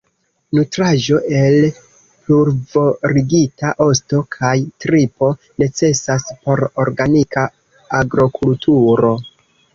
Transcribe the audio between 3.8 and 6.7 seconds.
osto kaj tripo necesas por